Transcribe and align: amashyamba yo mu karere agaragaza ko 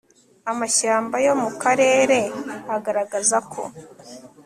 amashyamba 0.51 1.15
yo 1.25 1.33
mu 1.41 1.49
karere 1.61 2.19
agaragaza 2.75 3.37
ko 3.51 3.61